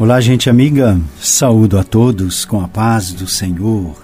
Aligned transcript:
Olá, 0.00 0.18
gente 0.18 0.48
amiga. 0.48 0.98
Saúdo 1.20 1.78
a 1.78 1.84
todos 1.84 2.46
com 2.46 2.58
a 2.62 2.66
paz 2.66 3.12
do 3.12 3.26
Senhor. 3.26 3.94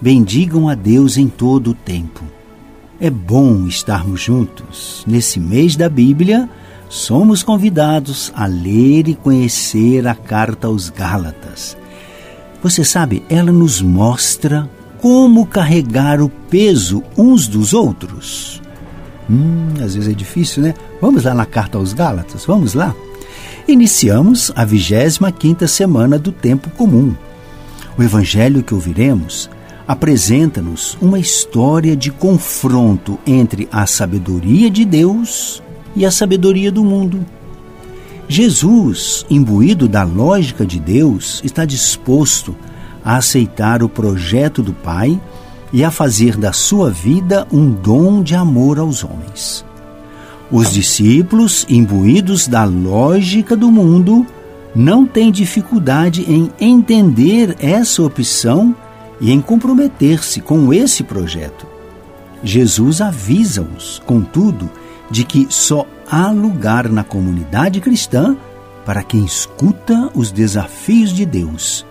Bendigam 0.00 0.68
a 0.68 0.76
Deus 0.76 1.16
em 1.16 1.26
todo 1.26 1.72
o 1.72 1.74
tempo. 1.74 2.22
É 3.00 3.10
bom 3.10 3.66
estarmos 3.66 4.20
juntos. 4.20 5.02
Nesse 5.04 5.40
mês 5.40 5.74
da 5.74 5.88
Bíblia, 5.88 6.48
somos 6.88 7.42
convidados 7.42 8.32
a 8.36 8.46
ler 8.46 9.08
e 9.08 9.16
conhecer 9.16 10.06
a 10.06 10.14
carta 10.14 10.68
aos 10.68 10.88
Gálatas. 10.88 11.76
Você 12.62 12.84
sabe, 12.84 13.24
ela 13.28 13.50
nos 13.50 13.82
mostra 13.82 14.70
como 14.98 15.46
carregar 15.46 16.22
o 16.22 16.28
peso 16.28 17.02
uns 17.18 17.48
dos 17.48 17.74
outros. 17.74 18.62
Hum, 19.28 19.82
às 19.84 19.96
vezes 19.96 20.10
é 20.10 20.14
difícil, 20.14 20.62
né? 20.62 20.74
Vamos 21.00 21.24
lá 21.24 21.34
na 21.34 21.44
carta 21.44 21.76
aos 21.76 21.92
Gálatas? 21.92 22.46
Vamos 22.46 22.74
lá? 22.74 22.94
Iniciamos 23.66 24.52
a 24.54 24.62
25 24.62 25.32
quinta 25.32 25.66
semana 25.66 26.18
do 26.18 26.30
tempo 26.30 26.68
comum. 26.68 27.16
O 27.96 28.02
evangelho 28.02 28.62
que 28.62 28.74
ouviremos 28.74 29.48
apresenta-nos 29.88 30.98
uma 31.00 31.18
história 31.18 31.96
de 31.96 32.10
confronto 32.10 33.18
entre 33.26 33.66
a 33.72 33.86
sabedoria 33.86 34.70
de 34.70 34.84
Deus 34.84 35.62
e 35.96 36.04
a 36.04 36.10
sabedoria 36.10 36.70
do 36.70 36.84
mundo. 36.84 37.24
Jesus, 38.28 39.24
imbuído 39.30 39.88
da 39.88 40.04
lógica 40.04 40.66
de 40.66 40.78
Deus, 40.78 41.40
está 41.42 41.64
disposto 41.64 42.54
a 43.02 43.16
aceitar 43.16 43.82
o 43.82 43.88
projeto 43.88 44.62
do 44.62 44.74
Pai 44.74 45.18
e 45.72 45.82
a 45.82 45.90
fazer 45.90 46.36
da 46.36 46.52
sua 46.52 46.90
vida 46.90 47.46
um 47.50 47.70
dom 47.70 48.22
de 48.22 48.34
amor 48.34 48.78
aos 48.78 49.02
homens. 49.02 49.64
Os 50.50 50.72
discípulos, 50.72 51.66
imbuídos 51.68 52.46
da 52.46 52.64
lógica 52.64 53.56
do 53.56 53.70
mundo, 53.70 54.26
não 54.74 55.06
têm 55.06 55.30
dificuldade 55.30 56.24
em 56.28 56.50
entender 56.60 57.56
essa 57.60 58.02
opção 58.02 58.74
e 59.20 59.30
em 59.30 59.40
comprometer-se 59.40 60.40
com 60.40 60.72
esse 60.72 61.02
projeto. 61.02 61.66
Jesus 62.42 63.00
avisa-os, 63.00 64.02
contudo, 64.04 64.70
de 65.10 65.24
que 65.24 65.46
só 65.48 65.86
há 66.10 66.30
lugar 66.30 66.88
na 66.88 67.04
comunidade 67.04 67.80
cristã 67.80 68.36
para 68.84 69.02
quem 69.02 69.24
escuta 69.24 70.10
os 70.14 70.30
desafios 70.30 71.10
de 71.10 71.24
Deus 71.24 71.86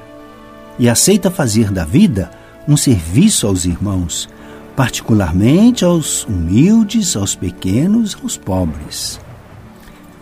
e 0.77 0.89
aceita 0.89 1.31
fazer 1.31 1.71
da 1.71 1.85
vida 1.85 2.29
um 2.67 2.77
serviço 2.77 3.47
aos 3.47 3.65
irmãos, 3.65 4.29
particularmente 4.75 5.85
aos 5.85 6.23
humildes, 6.25 7.15
aos 7.15 7.35
pequenos, 7.35 8.17
aos 8.21 8.37
pobres. 8.37 9.19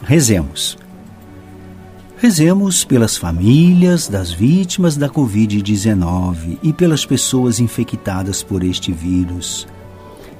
Rezemos. 0.03 0.77
Rezemos 2.17 2.83
pelas 2.83 3.17
famílias 3.17 4.07
das 4.07 4.31
vítimas 4.31 4.95
da 4.95 5.09
Covid-19 5.09 6.59
e 6.61 6.71
pelas 6.71 7.05
pessoas 7.05 7.59
infectadas 7.59 8.43
por 8.43 8.63
este 8.63 8.91
vírus. 8.91 9.67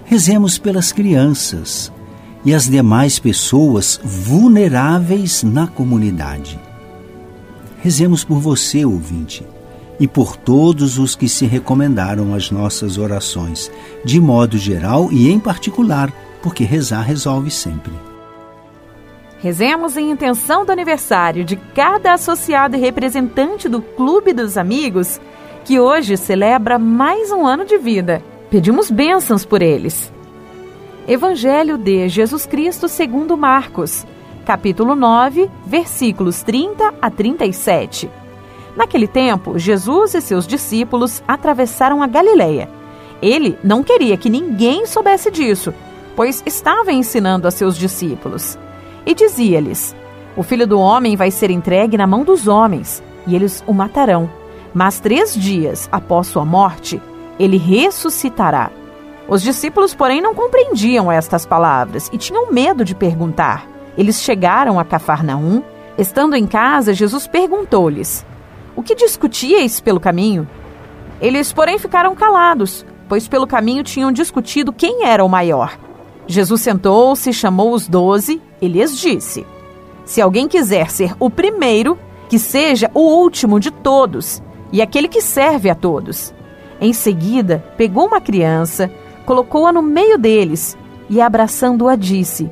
Rezemos 0.05 0.57
pelas 0.57 0.91
crianças 0.91 1.91
e 2.43 2.53
as 2.53 2.67
demais 2.67 3.17
pessoas 3.17 3.99
vulneráveis 4.03 5.41
na 5.41 5.67
comunidade. 5.67 6.59
Rezemos 7.79 8.23
por 8.23 8.39
você, 8.39 8.85
ouvinte, 8.85 9.43
e 10.01 10.07
por 10.07 10.35
todos 10.35 10.97
os 10.97 11.15
que 11.15 11.29
se 11.29 11.45
recomendaram 11.45 12.33
às 12.33 12.49
nossas 12.49 12.97
orações, 12.97 13.71
de 14.03 14.19
modo 14.19 14.57
geral 14.57 15.09
e 15.11 15.29
em 15.29 15.39
particular, 15.39 16.11
porque 16.41 16.63
rezar 16.63 17.03
resolve 17.03 17.51
sempre. 17.51 17.93
Rezemos 19.37 19.95
em 19.97 20.09
intenção 20.09 20.65
do 20.65 20.71
aniversário 20.71 21.45
de 21.45 21.55
cada 21.55 22.13
associado 22.13 22.75
e 22.75 22.79
representante 22.79 23.69
do 23.69 23.79
Clube 23.79 24.33
dos 24.33 24.57
Amigos, 24.57 25.21
que 25.63 25.79
hoje 25.79 26.17
celebra 26.17 26.79
mais 26.79 27.31
um 27.31 27.45
ano 27.45 27.63
de 27.63 27.77
vida. 27.77 28.23
Pedimos 28.49 28.89
bênçãos 28.89 29.45
por 29.45 29.61
eles. 29.61 30.11
Evangelho 31.07 31.77
de 31.77 32.09
Jesus 32.09 32.47
Cristo 32.47 32.87
segundo 32.87 33.37
Marcos, 33.37 34.03
capítulo 34.47 34.95
9, 34.95 35.47
versículos 35.67 36.41
30 36.41 36.91
a 36.99 37.11
37. 37.11 38.20
Naquele 38.75 39.07
tempo, 39.07 39.59
Jesus 39.59 40.13
e 40.13 40.21
seus 40.21 40.47
discípulos 40.47 41.21
atravessaram 41.27 42.01
a 42.01 42.07
Galileia. 42.07 42.69
Ele 43.21 43.57
não 43.63 43.83
queria 43.83 44.17
que 44.17 44.29
ninguém 44.29 44.85
soubesse 44.85 45.29
disso, 45.29 45.73
pois 46.15 46.41
estava 46.45 46.91
ensinando 46.91 47.47
a 47.47 47.51
seus 47.51 47.77
discípulos 47.77 48.57
e 49.05 49.13
dizia-lhes: 49.13 49.95
O 50.35 50.43
filho 50.43 50.65
do 50.65 50.79
homem 50.79 51.15
vai 51.15 51.29
ser 51.31 51.51
entregue 51.51 51.97
na 51.97 52.07
mão 52.07 52.23
dos 52.23 52.47
homens, 52.47 53.03
e 53.27 53.35
eles 53.35 53.63
o 53.67 53.73
matarão. 53.73 54.29
Mas 54.73 54.99
três 54.99 55.33
dias 55.33 55.89
após 55.91 56.27
sua 56.27 56.45
morte, 56.45 57.01
ele 57.37 57.57
ressuscitará. 57.57 58.71
Os 59.27 59.41
discípulos, 59.41 59.93
porém, 59.93 60.21
não 60.21 60.33
compreendiam 60.33 61.11
estas 61.11 61.45
palavras 61.45 62.09
e 62.11 62.17
tinham 62.17 62.51
medo 62.51 62.83
de 62.83 62.95
perguntar. 62.95 63.67
Eles 63.97 64.21
chegaram 64.21 64.79
a 64.79 64.85
Cafarnaum. 64.85 65.61
Estando 65.97 66.35
em 66.35 66.47
casa, 66.47 66.93
Jesus 66.93 67.27
perguntou-lhes: 67.27 68.25
O 68.75 68.83
que 68.83 68.95
discutíeis 68.95 69.79
pelo 69.79 69.99
caminho? 69.99 70.47
Eles, 71.21 71.51
porém, 71.53 71.77
ficaram 71.77 72.15
calados, 72.15 72.85
pois 73.07 73.27
pelo 73.27 73.45
caminho 73.45 73.83
tinham 73.83 74.11
discutido 74.11 74.73
quem 74.73 75.05
era 75.05 75.23
o 75.23 75.29
maior. 75.29 75.77
Jesus 76.25 76.61
sentou-se, 76.61 77.33
chamou 77.33 77.73
os 77.73 77.87
doze 77.87 78.41
e 78.61 78.67
lhes 78.67 78.97
disse: 78.97 79.45
Se 80.05 80.21
alguém 80.21 80.47
quiser 80.47 80.89
ser 80.89 81.13
o 81.19 81.29
primeiro, 81.29 81.97
que 82.29 82.39
seja 82.39 82.89
o 82.93 83.01
último 83.01 83.59
de 83.59 83.69
todos 83.69 84.41
e 84.71 84.81
aquele 84.81 85.07
que 85.07 85.21
serve 85.21 85.69
a 85.69 85.75
todos. 85.75 86.33
Em 86.79 86.93
seguida, 86.93 87.63
pegou 87.77 88.07
uma 88.07 88.21
criança, 88.21 88.89
colocou-a 89.25 89.71
no 89.71 89.81
meio 89.81 90.17
deles 90.17 90.77
e, 91.09 91.21
abraçando-a, 91.21 91.95
disse: 91.95 92.49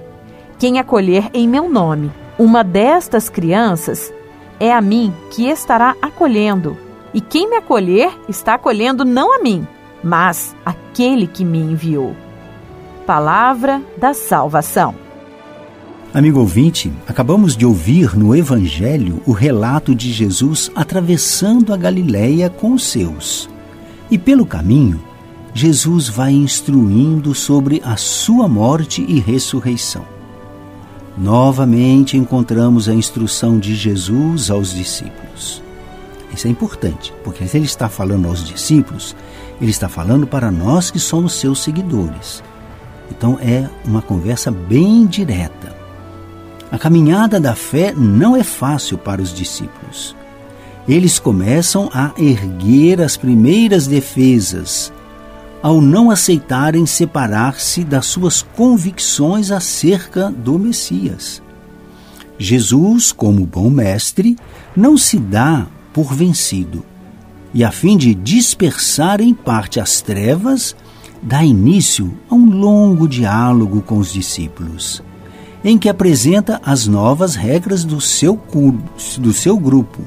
Quem 0.59 0.79
acolher 0.79 1.29
em 1.33 1.47
meu 1.47 1.69
nome 1.69 2.11
uma 2.37 2.63
destas 2.63 3.29
crianças, 3.29 4.13
é 4.59 4.73
a 4.73 4.81
mim 4.81 5.13
que 5.31 5.47
estará 5.47 5.95
acolhendo. 6.01 6.77
E 7.13 7.21
quem 7.21 7.49
me 7.49 7.57
acolher 7.57 8.11
está 8.27 8.55
acolhendo 8.55 9.03
não 9.03 9.33
a 9.33 9.41
mim, 9.41 9.67
mas 10.03 10.55
aquele 10.65 11.25
que 11.27 11.43
me 11.43 11.59
enviou 11.59 12.15
palavra 13.09 13.81
da 13.97 14.13
salvação. 14.13 14.93
Amigo 16.13 16.41
ouvinte, 16.41 16.93
acabamos 17.07 17.57
de 17.57 17.65
ouvir 17.65 18.15
no 18.15 18.35
Evangelho 18.35 19.19
o 19.25 19.31
relato 19.31 19.95
de 19.95 20.11
Jesus 20.11 20.69
atravessando 20.75 21.73
a 21.73 21.77
Galiléia 21.77 22.51
com 22.51 22.71
os 22.71 22.83
seus. 22.83 23.49
E 24.11 24.17
pelo 24.19 24.45
caminho, 24.45 25.01
Jesus 25.55 26.07
vai 26.07 26.33
instruindo 26.33 27.33
sobre 27.33 27.81
a 27.83 27.97
sua 27.97 28.47
morte 28.47 29.03
e 29.07 29.19
ressurreição. 29.19 30.05
Novamente 31.19 32.15
encontramos 32.15 32.87
a 32.87 32.93
instrução 32.93 33.59
de 33.59 33.75
Jesus 33.75 34.49
aos 34.49 34.73
discípulos. 34.73 35.61
Isso 36.33 36.47
é 36.47 36.49
importante, 36.49 37.13
porque 37.25 37.45
se 37.45 37.57
ele 37.57 37.65
está 37.65 37.89
falando 37.89 38.29
aos 38.29 38.41
discípulos, 38.41 39.13
ele 39.59 39.69
está 39.69 39.89
falando 39.89 40.25
para 40.25 40.49
nós 40.49 40.89
que 40.89 40.97
somos 40.97 41.33
seus 41.33 41.61
seguidores. 41.61 42.41
Então 43.11 43.37
é 43.41 43.69
uma 43.83 44.01
conversa 44.01 44.49
bem 44.49 45.05
direta. 45.05 45.75
A 46.71 46.77
caminhada 46.79 47.37
da 47.37 47.53
fé 47.53 47.93
não 47.93 48.33
é 48.33 48.43
fácil 48.43 48.97
para 48.97 49.21
os 49.21 49.33
discípulos. 49.33 50.15
Eles 50.87 51.19
começam 51.19 51.89
a 51.93 52.13
erguer 52.17 53.01
as 53.01 53.17
primeiras 53.17 53.87
defesas 53.87 54.89
ao 55.61 55.81
não 55.81 56.09
aceitarem 56.09 56.85
separar-se 56.85 57.83
das 57.83 58.05
suas 58.05 58.41
convicções 58.41 59.51
acerca 59.51 60.29
do 60.31 60.57
Messias. 60.57 61.41
Jesus, 62.37 63.11
como 63.11 63.45
bom 63.45 63.69
mestre, 63.69 64.37
não 64.75 64.97
se 64.97 65.19
dá 65.19 65.67
por 65.91 66.13
vencido 66.13 66.85
e, 67.53 67.63
a 67.63 67.71
fim 67.71 67.97
de 67.97 68.13
dispersar 68.13 69.21
em 69.21 69.33
parte 69.33 69.79
as 69.79 70.01
trevas, 70.01 70.75
dá 71.21 71.43
início 71.43 72.17
a 72.29 72.35
um 72.35 72.49
longo 72.49 73.07
diálogo 73.07 73.81
com 73.81 73.97
os 73.97 74.13
discípulos, 74.13 75.03
em 75.63 75.77
que 75.77 75.89
apresenta 75.89 76.61
as 76.63 76.87
novas 76.87 77.35
regras 77.35 77.83
do 77.83 77.99
seu, 77.99 78.39
do 79.17 79.33
seu 79.33 79.57
grupo. 79.57 80.01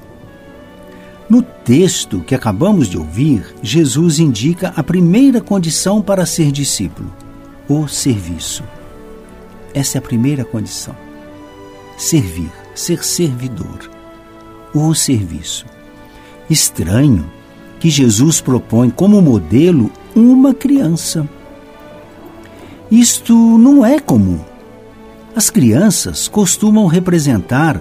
No 1.32 1.40
texto 1.40 2.20
que 2.20 2.34
acabamos 2.34 2.88
de 2.88 2.98
ouvir, 2.98 3.54
Jesus 3.62 4.18
indica 4.18 4.70
a 4.76 4.82
primeira 4.82 5.40
condição 5.40 6.02
para 6.02 6.26
ser 6.26 6.52
discípulo: 6.52 7.10
o 7.66 7.88
serviço. 7.88 8.62
Essa 9.72 9.96
é 9.96 9.98
a 9.98 10.02
primeira 10.02 10.44
condição. 10.44 10.94
Servir, 11.96 12.52
ser 12.74 13.02
servidor. 13.02 13.90
O 14.74 14.94
serviço. 14.94 15.64
Estranho 16.50 17.24
que 17.80 17.88
Jesus 17.88 18.42
propõe 18.42 18.90
como 18.90 19.22
modelo 19.22 19.90
uma 20.14 20.52
criança. 20.52 21.26
Isto 22.90 23.34
não 23.56 23.86
é 23.86 23.98
comum. 23.98 24.38
As 25.34 25.48
crianças 25.48 26.28
costumam 26.28 26.86
representar 26.86 27.80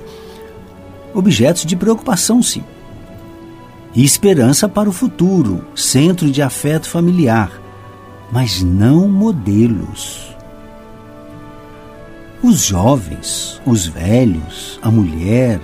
objetos 1.13 1.65
de 1.65 1.75
preocupação, 1.75 2.41
sim. 2.41 2.63
E 3.93 4.03
esperança 4.03 4.69
para 4.69 4.89
o 4.89 4.93
futuro, 4.93 5.65
centro 5.75 6.31
de 6.31 6.41
afeto 6.41 6.87
familiar, 6.87 7.51
mas 8.31 8.63
não 8.63 9.09
modelos. 9.09 10.33
Os 12.41 12.63
jovens, 12.63 13.61
os 13.65 13.85
velhos, 13.85 14.79
a 14.81 14.89
mulher, 14.89 15.59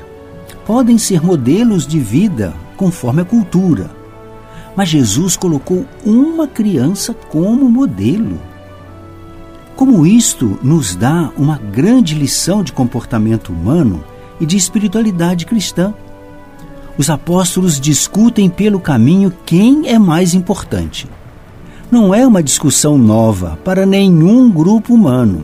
podem 0.65 0.97
ser 0.97 1.23
modelos 1.23 1.87
de 1.87 1.99
vida 1.99 2.53
conforme 2.75 3.21
a 3.21 3.25
cultura. 3.25 3.89
Mas 4.75 4.89
Jesus 4.89 5.37
colocou 5.37 5.85
uma 6.05 6.47
criança 6.47 7.13
como 7.13 7.69
modelo. 7.69 8.39
Como 9.75 10.05
isto 10.05 10.59
nos 10.61 10.95
dá 10.95 11.31
uma 11.37 11.57
grande 11.57 12.13
lição 12.13 12.61
de 12.61 12.73
comportamento 12.73 13.53
humano 13.53 14.03
e 14.39 14.45
de 14.45 14.57
espiritualidade 14.57 15.45
cristã. 15.45 15.93
Os 16.97 17.09
apóstolos 17.11 17.79
discutem 17.79 18.49
pelo 18.49 18.79
caminho 18.79 19.31
quem 19.45 19.87
é 19.87 19.99
mais 19.99 20.33
importante. 20.33 21.07
Não 21.91 22.13
é 22.13 22.25
uma 22.25 22.41
discussão 22.41 22.97
nova 22.97 23.57
para 23.63 23.85
nenhum 23.85 24.49
grupo 24.49 24.93
humano. 24.93 25.43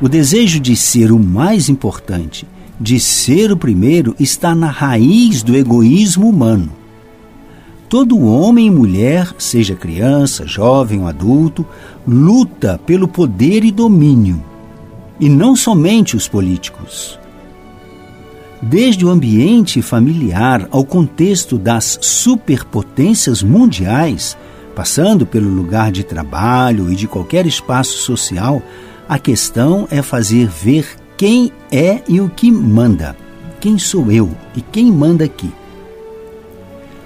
O 0.00 0.08
desejo 0.08 0.58
de 0.58 0.74
ser 0.74 1.12
o 1.12 1.18
mais 1.18 1.68
importante, 1.68 2.46
de 2.80 2.98
ser 2.98 3.52
o 3.52 3.56
primeiro, 3.56 4.16
está 4.18 4.54
na 4.54 4.66
raiz 4.66 5.44
do 5.44 5.56
egoísmo 5.56 6.28
humano. 6.28 6.70
Todo 7.88 8.24
homem 8.24 8.66
e 8.66 8.70
mulher, 8.70 9.32
seja 9.38 9.76
criança, 9.76 10.46
jovem 10.46 11.02
ou 11.02 11.06
adulto, 11.06 11.64
luta 12.06 12.80
pelo 12.84 13.06
poder 13.06 13.64
e 13.64 13.70
domínio. 13.70 14.42
E 15.20 15.28
não 15.28 15.54
somente 15.54 16.16
os 16.16 16.26
políticos. 16.26 17.21
Desde 18.62 19.04
o 19.04 19.10
ambiente 19.10 19.82
familiar 19.82 20.68
ao 20.70 20.84
contexto 20.84 21.58
das 21.58 21.98
superpotências 22.00 23.42
mundiais, 23.42 24.36
passando 24.74 25.26
pelo 25.26 25.48
lugar 25.48 25.90
de 25.90 26.04
trabalho 26.04 26.90
e 26.90 26.94
de 26.94 27.08
qualquer 27.08 27.44
espaço 27.44 27.98
social, 27.98 28.62
a 29.08 29.18
questão 29.18 29.88
é 29.90 30.00
fazer 30.00 30.46
ver 30.46 30.86
quem 31.16 31.50
é 31.70 32.00
e 32.08 32.20
o 32.20 32.28
que 32.28 32.50
manda. 32.50 33.16
Quem 33.60 33.78
sou 33.78 34.10
eu 34.12 34.30
e 34.56 34.60
quem 34.60 34.92
manda 34.92 35.24
aqui? 35.24 35.50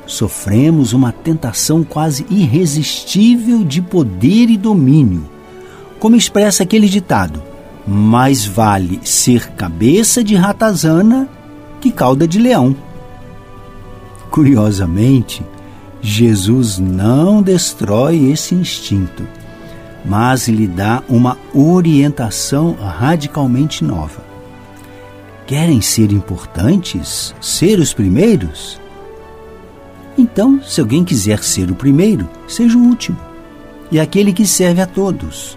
sofremos 0.07 0.93
uma 0.93 1.13
tentação 1.13 1.83
quase 1.83 2.25
irresistível 2.31 3.65
de 3.65 3.83
poder 3.83 4.49
e 4.49 4.57
domínio. 4.57 5.29
Como 5.99 6.17
expressa 6.17 6.63
aquele 6.63 6.89
ditado: 6.89 7.43
mais 7.87 8.45
vale 8.45 9.01
ser 9.03 9.51
cabeça 9.53 10.23
de 10.23 10.35
ratazana 10.35 11.29
que 11.87 11.93
cauda 11.93 12.27
de 12.27 12.41
leão. 12.41 12.75
Curiosamente, 14.29 15.45
Jesus 16.03 16.79
não 16.79 17.41
destrói 17.41 18.31
esse 18.31 18.57
instinto, 18.57 19.25
mas 20.05 20.49
lhe 20.49 20.67
dá 20.67 21.03
uma 21.09 21.39
orientação 21.55 22.73
radicalmente 22.75 23.85
nova. 23.85 24.25
Querem 25.47 25.81
ser 25.81 26.11
importantes? 26.11 27.33
Ser 27.41 27.79
os 27.79 27.95
primeiros? 27.95 28.81
Então, 30.19 30.61
se 30.63 30.81
alguém 30.81 31.05
quiser 31.05 31.39
ser 31.45 31.71
o 31.71 31.75
primeiro, 31.77 32.29
seja 32.49 32.77
o 32.77 32.83
último. 32.83 33.19
E 33.93 34.01
aquele 34.01 34.33
que 34.33 34.45
serve 34.45 34.81
a 34.81 34.87
todos. 34.87 35.57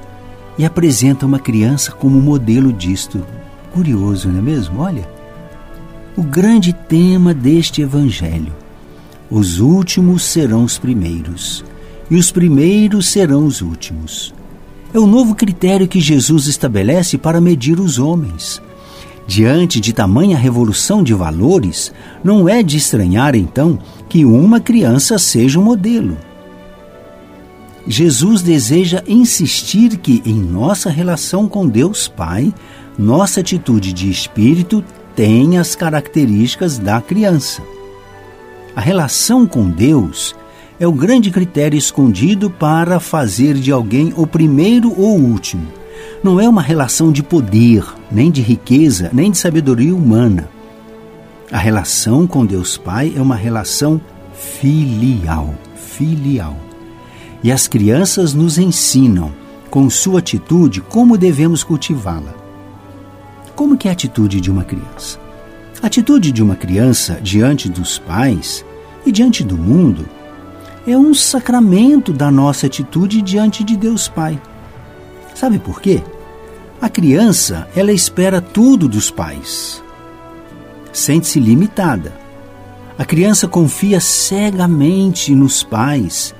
E 0.60 0.66
apresenta 0.66 1.26
uma 1.26 1.40
criança 1.40 1.92
como 1.92 2.22
modelo 2.22 2.72
disto. 2.72 3.26
Curioso, 3.74 4.30
não 4.30 4.38
é 4.38 4.42
mesmo? 4.44 4.80
Olha. 4.80 5.19
O 6.18 6.24
grande 6.24 6.74
tema 6.74 7.34
deste 7.34 7.82
evangelho: 7.82 8.54
os 9.30 9.60
últimos 9.60 10.24
serão 10.24 10.64
os 10.64 10.78
primeiros, 10.78 11.64
e 12.10 12.16
os 12.16 12.32
primeiros 12.32 13.08
serão 13.08 13.46
os 13.46 13.62
últimos. 13.62 14.34
É 14.94 14.98
o 14.98 15.06
novo 15.06 15.36
critério 15.36 15.88
que 15.88 16.02
Jesus 16.02 16.48
estabelece 16.48 17.18
para 17.18 17.40
medir 17.40 17.80
os 17.80 18.00
homens. 18.00 18.62
Diante 19.28 19.80
de 19.80 19.94
tamanha 19.94 20.36
revolução 20.36 21.04
de 21.04 21.14
valores, 21.14 21.94
não 22.24 22.50
é 22.50 22.64
de 22.64 22.78
estranhar 22.78 23.36
então 23.36 23.78
que 24.10 24.26
uma 24.26 24.60
criança 24.60 25.20
seja 25.20 25.60
um 25.60 25.64
modelo. 25.64 26.18
Jesus 27.86 28.42
deseja 28.42 29.04
insistir 29.08 29.98
que, 29.98 30.24
em 30.26 30.34
nossa 30.34 30.90
relação 30.90 31.48
com 31.48 31.68
Deus 31.68 32.08
Pai, 32.08 32.52
nossa 32.98 33.42
atitude 33.42 33.94
de 33.94 34.10
espírito 34.10 34.84
tem 35.20 35.58
as 35.58 35.76
características 35.76 36.78
da 36.78 37.02
criança. 37.02 37.62
A 38.74 38.80
relação 38.80 39.46
com 39.46 39.70
Deus 39.70 40.34
é 40.80 40.88
o 40.88 40.94
grande 40.94 41.30
critério 41.30 41.78
escondido 41.78 42.50
para 42.50 43.02
fazer 43.02 43.56
de 43.56 43.70
alguém 43.70 44.14
o 44.16 44.26
primeiro 44.26 44.98
ou 44.98 45.20
último 45.20 45.68
não 46.24 46.40
é 46.40 46.48
uma 46.48 46.62
relação 46.62 47.12
de 47.12 47.22
poder, 47.22 47.84
nem 48.10 48.32
de 48.32 48.42
riqueza, 48.42 49.10
nem 49.12 49.30
de 49.30 49.38
sabedoria 49.38 49.94
humana. 49.94 50.50
A 51.52 51.58
relação 51.58 52.26
com 52.26 52.46
Deus 52.46 52.78
Pai 52.78 53.12
é 53.14 53.22
uma 53.22 53.36
relação 53.36 54.00
filial, 54.34 55.54
filial. 55.76 56.56
E 57.44 57.52
as 57.52 57.68
crianças 57.68 58.34
nos 58.34 58.58
ensinam, 58.58 59.34
com 59.70 59.90
sua 59.90 60.20
atitude, 60.20 60.80
como 60.80 61.18
devemos 61.18 61.62
cultivá-la. 61.62 62.39
Como 63.60 63.78
que 63.78 63.90
é 63.90 63.92
a 63.92 63.94
atitude 63.94 64.40
de 64.40 64.50
uma 64.50 64.64
criança? 64.64 65.20
A 65.84 65.88
atitude 65.88 66.32
de 66.32 66.42
uma 66.42 66.56
criança 66.56 67.20
diante 67.22 67.68
dos 67.68 68.00
pais 68.00 68.64
e 69.06 69.12
diante 69.12 69.44
do 69.44 69.58
mundo 69.58 70.08
é 70.88 70.98
um 70.98 71.14
sacramento 71.14 72.14
da 72.14 72.32
nossa 72.32 72.68
atitude 72.68 73.22
diante 73.22 73.62
de 73.66 73.76
Deus 73.76 74.08
Pai. 74.08 74.42
Sabe 75.36 75.60
por 75.60 75.82
quê? 75.82 76.02
A 76.80 76.88
criança, 76.88 77.68
ela 77.76 77.92
espera 77.92 78.40
tudo 78.40 78.88
dos 78.88 79.12
pais. 79.12 79.84
Sente-se 80.94 81.38
limitada. 81.38 82.14
A 82.98 83.04
criança 83.04 83.46
confia 83.46 84.00
cegamente 84.00 85.36
nos 85.36 85.64
pais 85.64 86.34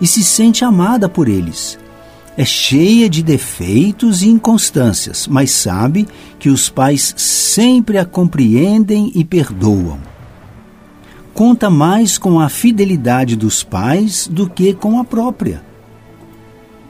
e 0.00 0.06
se 0.06 0.24
sente 0.24 0.64
amada 0.64 1.06
por 1.06 1.28
eles. 1.28 1.78
É 2.42 2.44
cheia 2.44 3.08
de 3.08 3.22
defeitos 3.22 4.22
e 4.22 4.28
inconstâncias, 4.28 5.28
mas 5.28 5.52
sabe 5.52 6.08
que 6.40 6.48
os 6.48 6.68
pais 6.68 7.14
sempre 7.16 7.98
a 7.98 8.04
compreendem 8.04 9.12
e 9.14 9.24
perdoam. 9.24 10.00
Conta 11.32 11.70
mais 11.70 12.18
com 12.18 12.40
a 12.40 12.48
fidelidade 12.48 13.36
dos 13.36 13.62
pais 13.62 14.26
do 14.26 14.50
que 14.50 14.74
com 14.74 14.98
a 14.98 15.04
própria. 15.04 15.62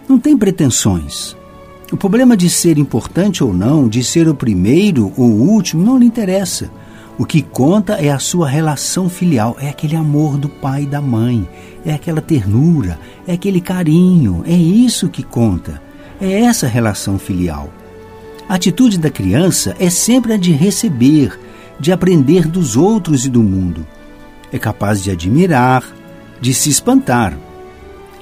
Não 0.08 0.18
tem 0.18 0.38
pretensões 0.38 1.36
o 1.92 1.96
problema 1.98 2.34
de 2.34 2.48
ser 2.48 2.78
importante 2.78 3.44
ou 3.44 3.52
não, 3.52 3.86
de 3.86 4.02
ser 4.02 4.26
o 4.26 4.34
primeiro 4.34 5.12
ou 5.18 5.26
o 5.28 5.50
último, 5.50 5.84
não 5.84 5.98
lhe 5.98 6.06
interessa. 6.06 6.70
O 7.18 7.26
que 7.26 7.42
conta 7.42 7.94
é 7.94 8.10
a 8.10 8.18
sua 8.18 8.48
relação 8.48 9.08
filial, 9.08 9.56
é 9.60 9.68
aquele 9.68 9.94
amor 9.94 10.38
do 10.38 10.48
pai 10.48 10.84
e 10.84 10.86
da 10.86 11.00
mãe, 11.00 11.46
é 11.84 11.92
aquela 11.92 12.22
ternura, 12.22 12.98
é 13.26 13.34
aquele 13.34 13.60
carinho, 13.60 14.42
é 14.46 14.54
isso 14.54 15.10
que 15.10 15.22
conta. 15.22 15.80
É 16.20 16.40
essa 16.40 16.66
relação 16.66 17.18
filial. 17.18 17.70
A 18.48 18.54
atitude 18.54 18.98
da 18.98 19.10
criança 19.10 19.76
é 19.78 19.90
sempre 19.90 20.32
a 20.32 20.36
de 20.36 20.52
receber, 20.52 21.38
de 21.78 21.92
aprender 21.92 22.46
dos 22.46 22.76
outros 22.76 23.26
e 23.26 23.30
do 23.30 23.42
mundo. 23.42 23.86
É 24.52 24.58
capaz 24.58 25.02
de 25.02 25.10
admirar, 25.10 25.84
de 26.40 26.54
se 26.54 26.70
espantar. 26.70 27.36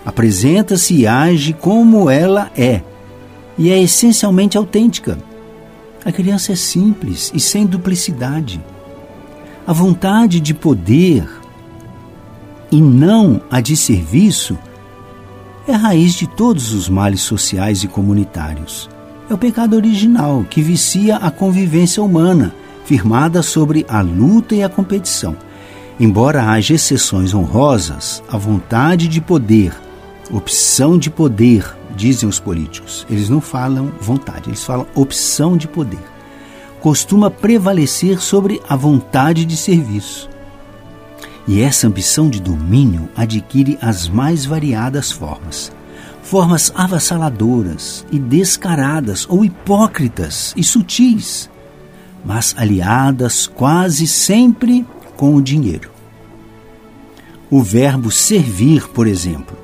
Apresenta-se 0.05 0.95
e 0.95 1.07
age 1.07 1.53
como 1.53 2.11
ela 2.11 2.51
é 2.57 2.83
e 3.57 3.71
é 3.71 3.81
essencialmente 3.81 4.57
autêntica. 4.57 5.19
A 6.05 6.11
criança 6.11 6.53
é 6.53 6.57
simples 6.57 7.31
e 7.35 7.39
sem 7.39 7.67
duplicidade. 7.67 8.61
A 9.71 9.73
vontade 9.73 10.41
de 10.41 10.53
poder 10.53 11.31
e 12.73 12.81
não 12.83 13.41
a 13.49 13.61
de 13.61 13.77
serviço 13.77 14.59
é 15.65 15.73
a 15.73 15.77
raiz 15.77 16.15
de 16.15 16.27
todos 16.27 16.73
os 16.73 16.89
males 16.89 17.21
sociais 17.21 17.85
e 17.85 17.87
comunitários. 17.87 18.91
É 19.31 19.35
o 19.35 19.39
pecado 19.39 19.77
original 19.77 20.45
que 20.51 20.61
vicia 20.61 21.19
a 21.19 21.31
convivência 21.31 22.03
humana, 22.03 22.53
firmada 22.85 23.45
sobre 23.45 23.87
a 23.89 24.01
luta 24.01 24.57
e 24.57 24.65
a 24.65 24.69
competição. 24.69 25.37
Embora 26.01 26.51
haja 26.51 26.75
exceções 26.75 27.33
honrosas, 27.33 28.25
a 28.29 28.37
vontade 28.37 29.07
de 29.07 29.21
poder, 29.21 29.73
opção 30.33 30.99
de 30.99 31.11
poder, 31.11 31.65
dizem 31.95 32.29
os 32.29 32.41
políticos. 32.41 33.07
Eles 33.09 33.29
não 33.29 33.41
falam 33.41 33.93
vontade, 34.01 34.49
eles 34.49 34.65
falam 34.65 34.85
opção 34.97 35.57
de 35.57 35.69
poder. 35.69 36.20
Costuma 36.81 37.31
prevalecer 37.31 38.21
sobre 38.21 38.61
a 38.69 38.75
vontade 38.75 39.45
de 39.45 39.57
serviço. 39.57 40.31
E 41.47 41.61
essa 41.61 41.87
ambição 41.87 42.31
de 42.31 42.41
domínio 42.41 43.09
adquire 43.17 43.79
as 43.83 44.09
mais 44.09 44.45
variadas 44.45 45.13
formas. 45.13 45.73
Formas 46.23 46.73
avassaladoras 46.75 48.07
e 48.11 48.19
descaradas 48.19 49.27
ou 49.29 49.45
hipócritas 49.45 50.55
e 50.57 50.63
sutis, 50.63 51.51
mas 52.25 52.55
aliadas 52.57 53.47
quase 53.47 54.07
sempre 54.07 54.87
com 55.17 55.35
o 55.35 55.43
dinheiro. 55.43 55.91
O 57.51 57.63
verbo 57.63 58.11
servir, 58.11 58.89
por 58.89 59.07
exemplo, 59.07 59.59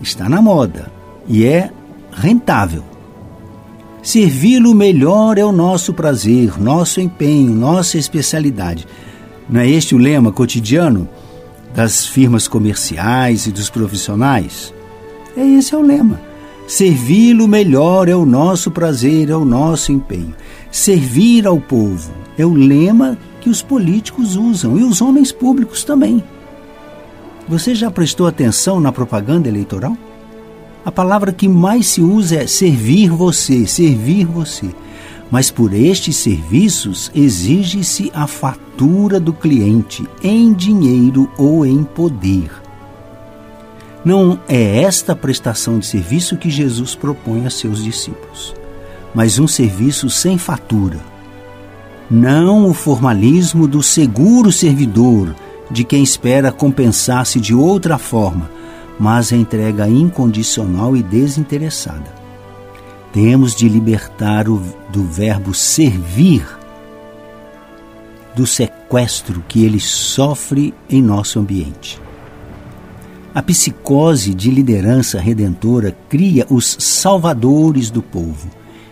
está 0.00 0.28
na 0.28 0.40
moda 0.40 0.90
e 1.26 1.44
é 1.44 1.70
rentável. 2.10 2.82
Servi-lo 4.08 4.74
melhor 4.74 5.36
é 5.36 5.44
o 5.44 5.52
nosso 5.52 5.92
prazer, 5.92 6.58
nosso 6.58 6.98
empenho, 6.98 7.54
nossa 7.54 7.98
especialidade. 7.98 8.86
Não 9.46 9.60
é 9.60 9.68
este 9.68 9.94
o 9.94 9.98
lema 9.98 10.32
cotidiano 10.32 11.06
das 11.74 12.06
firmas 12.06 12.48
comerciais 12.48 13.46
e 13.46 13.52
dos 13.52 13.68
profissionais? 13.68 14.72
É 15.36 15.46
esse 15.46 15.74
é 15.74 15.76
o 15.76 15.82
lema. 15.82 16.18
Servi-lo 16.66 17.46
melhor 17.46 18.08
é 18.08 18.16
o 18.16 18.24
nosso 18.24 18.70
prazer, 18.70 19.28
é 19.28 19.36
o 19.36 19.44
nosso 19.44 19.92
empenho. 19.92 20.34
Servir 20.72 21.46
ao 21.46 21.60
povo 21.60 22.10
é 22.38 22.46
o 22.46 22.54
lema 22.54 23.18
que 23.42 23.50
os 23.50 23.60
políticos 23.60 24.36
usam 24.36 24.78
e 24.78 24.84
os 24.84 25.02
homens 25.02 25.30
públicos 25.30 25.84
também. 25.84 26.24
Você 27.46 27.74
já 27.74 27.90
prestou 27.90 28.26
atenção 28.26 28.80
na 28.80 28.90
propaganda 28.90 29.50
eleitoral? 29.50 29.94
A 30.84 30.92
palavra 30.92 31.32
que 31.32 31.48
mais 31.48 31.86
se 31.86 32.00
usa 32.00 32.36
é 32.36 32.46
servir 32.46 33.10
você, 33.10 33.66
servir 33.66 34.24
você. 34.24 34.70
Mas 35.30 35.50
por 35.50 35.74
estes 35.74 36.16
serviços 36.16 37.10
exige-se 37.14 38.10
a 38.14 38.26
fatura 38.26 39.20
do 39.20 39.32
cliente 39.32 40.06
em 40.22 40.52
dinheiro 40.52 41.30
ou 41.36 41.66
em 41.66 41.84
poder. 41.84 42.50
Não 44.04 44.38
é 44.48 44.82
esta 44.82 45.14
prestação 45.14 45.78
de 45.78 45.86
serviço 45.86 46.36
que 46.36 46.48
Jesus 46.48 46.94
propõe 46.94 47.44
a 47.44 47.50
seus 47.50 47.84
discípulos, 47.84 48.54
mas 49.14 49.38
um 49.38 49.46
serviço 49.46 50.08
sem 50.08 50.38
fatura 50.38 50.98
não 52.10 52.66
o 52.66 52.72
formalismo 52.72 53.68
do 53.68 53.82
seguro 53.82 54.50
servidor, 54.50 55.34
de 55.70 55.84
quem 55.84 56.02
espera 56.02 56.50
compensar-se 56.50 57.38
de 57.38 57.54
outra 57.54 57.98
forma, 57.98 58.50
mas 58.98 59.32
a 59.32 59.36
entrega 59.36 59.88
incondicional 59.88 60.96
e 60.96 61.02
desinteressada. 61.02 62.18
Temos 63.12 63.54
de 63.54 63.68
libertar 63.68 64.48
o, 64.48 64.62
do 64.90 65.04
verbo 65.04 65.54
servir 65.54 66.44
do 68.34 68.46
sequestro 68.46 69.42
que 69.48 69.64
ele 69.64 69.80
sofre 69.80 70.74
em 70.88 71.02
nosso 71.02 71.38
ambiente. 71.38 72.00
A 73.34 73.42
psicose 73.42 74.34
de 74.34 74.50
liderança 74.50 75.20
redentora 75.20 75.96
cria 76.08 76.46
os 76.50 76.76
salvadores 76.78 77.90
do 77.90 78.02
povo, 78.02 78.48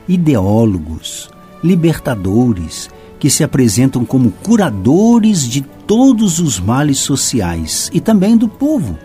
ideólogos, 0.08 1.30
libertadores, 1.62 2.88
que 3.18 3.30
se 3.30 3.42
apresentam 3.42 4.04
como 4.04 4.30
curadores 4.30 5.48
de 5.48 5.62
todos 5.62 6.38
os 6.38 6.60
males 6.60 6.98
sociais 6.98 7.90
e 7.92 8.00
também 8.00 8.36
do 8.36 8.48
povo 8.48 8.98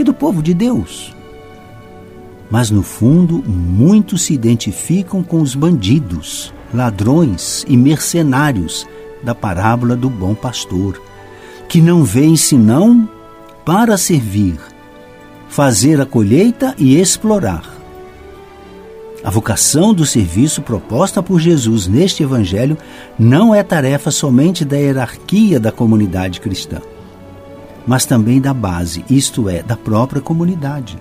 e 0.00 0.04
do 0.04 0.14
povo 0.14 0.42
de 0.42 0.54
Deus. 0.54 1.14
Mas 2.50 2.70
no 2.70 2.82
fundo, 2.82 3.42
muitos 3.46 4.22
se 4.22 4.34
identificam 4.34 5.22
com 5.22 5.40
os 5.40 5.54
bandidos, 5.54 6.52
ladrões 6.74 7.64
e 7.68 7.76
mercenários 7.76 8.86
da 9.22 9.34
parábola 9.34 9.94
do 9.94 10.10
bom 10.10 10.34
pastor, 10.34 11.00
que 11.68 11.80
não 11.80 12.02
veem 12.02 12.36
senão 12.36 13.08
para 13.64 13.96
servir, 13.96 14.58
fazer 15.48 16.00
a 16.00 16.06
colheita 16.06 16.74
e 16.76 16.98
explorar 16.98 17.80
a 19.22 19.28
vocação 19.28 19.92
do 19.92 20.06
serviço 20.06 20.62
proposta 20.62 21.22
por 21.22 21.38
Jesus 21.38 21.86
neste 21.86 22.22
Evangelho 22.22 22.78
não 23.18 23.54
é 23.54 23.62
tarefa 23.62 24.10
somente 24.10 24.64
da 24.64 24.78
hierarquia 24.78 25.60
da 25.60 25.70
comunidade 25.70 26.40
cristã, 26.40 26.80
mas 27.90 28.06
também 28.06 28.40
da 28.40 28.54
base, 28.54 29.04
isto 29.10 29.48
é, 29.48 29.64
da 29.64 29.76
própria 29.76 30.22
comunidade. 30.22 30.96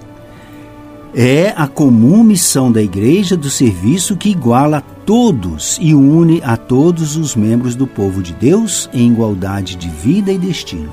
É 1.14 1.54
a 1.56 1.68
comum 1.68 2.24
missão 2.24 2.72
da 2.72 2.82
Igreja 2.82 3.38
do 3.38 3.48
serviço 3.48 4.18
que 4.18 4.30
iguala 4.30 4.82
todos 5.06 5.78
e 5.80 5.94
une 5.94 6.42
a 6.44 6.58
todos 6.58 7.16
os 7.16 7.36
membros 7.36 7.76
do 7.76 7.86
povo 7.86 8.24
de 8.24 8.34
Deus 8.34 8.90
em 8.92 9.12
igualdade 9.12 9.76
de 9.76 9.88
vida 9.88 10.32
e 10.32 10.40
destino. 10.40 10.92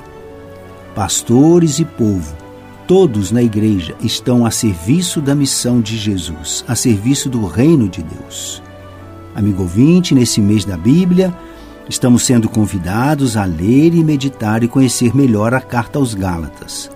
Pastores 0.93 1.79
e 1.79 1.85
povo 1.85 2.35
Todos 2.85 3.31
na 3.31 3.41
igreja 3.41 3.95
estão 3.99 4.45
a 4.45 4.51
serviço 4.51 5.19
da 5.19 5.33
missão 5.33 5.81
de 5.81 5.97
Jesus, 5.97 6.63
a 6.67 6.75
serviço 6.75 7.27
do 7.27 7.47
reino 7.47 7.89
de 7.89 8.03
Deus. 8.03 8.61
Amigo 9.33 9.63
ouvinte, 9.63 10.13
nesse 10.13 10.39
mês 10.41 10.63
da 10.63 10.77
Bíblia, 10.77 11.35
estamos 11.89 12.25
sendo 12.25 12.49
convidados 12.49 13.37
a 13.37 13.45
ler 13.45 13.93
e 13.93 14.03
meditar 14.03 14.63
e 14.63 14.67
conhecer 14.67 15.15
melhor 15.15 15.53
a 15.53 15.61
carta 15.61 15.99
aos 15.99 16.13
Gálatas. 16.13 16.89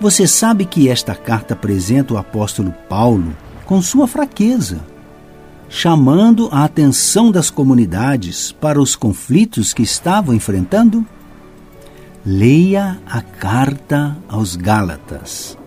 Você 0.00 0.26
sabe 0.26 0.64
que 0.64 0.88
esta 0.88 1.14
carta 1.14 1.54
apresenta 1.54 2.14
o 2.14 2.18
apóstolo 2.18 2.72
Paulo 2.88 3.36
com 3.64 3.82
sua 3.82 4.06
fraqueza, 4.06 4.80
chamando 5.68 6.48
a 6.52 6.64
atenção 6.64 7.30
das 7.30 7.50
comunidades 7.50 8.52
para 8.52 8.80
os 8.80 8.96
conflitos 8.96 9.74
que 9.74 9.82
estavam 9.82 10.34
enfrentando? 10.34 11.04
Leia 12.24 12.98
a 13.06 13.20
carta 13.20 14.16
aos 14.28 14.56
Gálatas. 14.56 15.58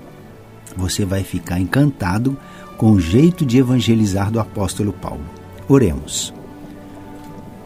Você 0.75 1.05
vai 1.05 1.23
ficar 1.23 1.59
encantado 1.59 2.37
com 2.77 2.91
o 2.91 2.99
jeito 2.99 3.45
de 3.45 3.57
evangelizar 3.57 4.31
do 4.31 4.39
apóstolo 4.39 4.93
Paulo. 4.93 5.25
Oremos. 5.67 6.33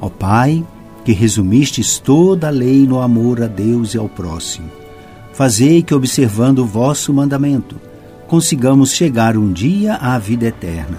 Ó 0.01 0.09
Pai, 0.09 0.65
que 1.05 1.13
resumistes 1.13 1.99
toda 1.99 2.47
a 2.47 2.49
lei 2.49 2.87
no 2.87 2.99
amor 2.99 3.43
a 3.43 3.47
Deus 3.47 3.93
e 3.93 3.97
ao 3.97 4.09
próximo, 4.09 4.71
fazei 5.31 5.83
que, 5.83 5.93
observando 5.93 6.59
o 6.59 6.65
vosso 6.65 7.13
mandamento, 7.13 7.75
consigamos 8.27 8.91
chegar 8.91 9.37
um 9.37 9.53
dia 9.53 9.95
à 9.97 10.17
vida 10.17 10.47
eterna. 10.47 10.97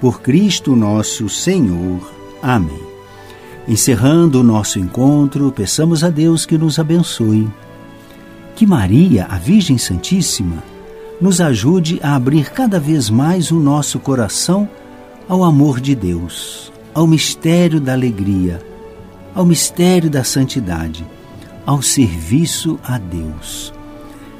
Por 0.00 0.22
Cristo 0.22 0.76
nosso 0.76 1.28
Senhor. 1.28 2.00
Amém. 2.40 2.80
Encerrando 3.66 4.40
o 4.40 4.44
nosso 4.44 4.78
encontro, 4.78 5.50
peçamos 5.50 6.04
a 6.04 6.08
Deus 6.08 6.46
que 6.46 6.56
nos 6.56 6.78
abençoe. 6.78 7.48
Que 8.54 8.64
Maria, 8.64 9.26
a 9.28 9.38
Virgem 9.38 9.76
Santíssima, 9.76 10.62
nos 11.20 11.40
ajude 11.40 11.98
a 12.00 12.14
abrir 12.14 12.50
cada 12.50 12.78
vez 12.78 13.10
mais 13.10 13.50
o 13.50 13.56
nosso 13.56 13.98
coração 13.98 14.68
ao 15.28 15.42
amor 15.42 15.80
de 15.80 15.96
Deus, 15.96 16.72
ao 16.94 17.08
mistério 17.08 17.80
da 17.80 17.92
alegria, 17.92 18.62
ao 19.34 19.44
mistério 19.44 20.10
da 20.10 20.24
santidade, 20.24 21.06
ao 21.64 21.82
serviço 21.82 22.78
a 22.82 22.98
Deus. 22.98 23.72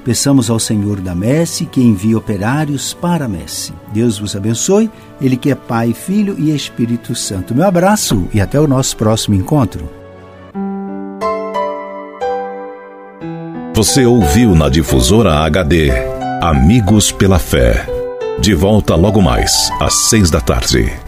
Peçamos 0.04 0.48
ao 0.48 0.58
Senhor 0.58 1.00
da 1.00 1.14
Messe 1.14 1.66
que 1.66 1.82
envie 1.82 2.14
operários 2.14 2.94
para 2.94 3.26
a 3.26 3.28
Messe. 3.28 3.72
Deus 3.92 4.18
vos 4.18 4.34
abençoe, 4.34 4.90
Ele 5.20 5.36
que 5.36 5.50
é 5.50 5.54
Pai, 5.54 5.92
Filho 5.92 6.36
e 6.38 6.54
Espírito 6.54 7.14
Santo. 7.14 7.54
Meu 7.54 7.66
abraço 7.66 8.26
e 8.32 8.40
até 8.40 8.58
o 8.58 8.66
nosso 8.66 8.96
próximo 8.96 9.34
encontro. 9.34 9.88
Você 13.74 14.06
ouviu 14.06 14.54
na 14.54 14.68
Difusora 14.68 15.34
HD 15.40 15.90
Amigos 16.40 17.10
pela 17.10 17.38
Fé. 17.38 17.84
De 18.40 18.54
volta 18.54 18.94
logo 18.94 19.20
mais, 19.20 19.70
às 19.80 19.94
seis 20.08 20.30
da 20.30 20.40
tarde. 20.40 21.07